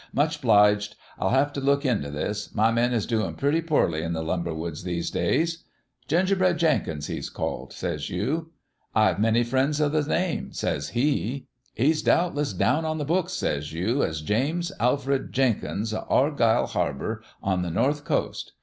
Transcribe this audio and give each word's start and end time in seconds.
Much 0.13 0.41
'bliged. 0.41 0.95
I'll 1.19 1.29
have 1.29 1.53
t' 1.53 1.61
look 1.61 1.85
into 1.85 2.09
this. 2.09 2.55
My 2.55 2.71
men 2.71 2.91
is 2.91 3.05
doin' 3.05 3.35
poorly 3.35 4.01
in 4.01 4.13
the 4.13 4.23
lumber 4.23 4.51
woods 4.51 4.81
these 4.83 5.11
times." 5.11 5.63
"'"Gingerbread 6.07 6.57
Jenkins 6.57 7.05
he's 7.05 7.29
called," 7.29 7.71
says 7.71 8.09
you. 8.09 8.49
"'"I've 8.95 9.19
many 9.19 9.43
friends 9.43 9.79
o' 9.79 9.89
the 9.89 10.01
name," 10.01 10.53
says 10.53 10.89
he. 10.97 11.45
"'"He's 11.75 12.01
doubtless 12.01 12.51
down 12.53 12.83
on 12.83 12.97
the 12.97 13.05
books," 13.05 13.33
says 13.33 13.73
you," 13.73 14.01
as 14.03 14.23
James 14.23 14.71
Alfred 14.79 15.31
Jenkins 15.33 15.93
o' 15.93 16.03
Argyle 16.09 16.65
Harbour 16.65 17.21
on 17.43 17.61
the 17.61 17.69
North 17.69 18.03
Coast. 18.03 18.53